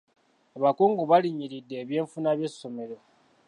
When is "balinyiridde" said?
1.11-1.75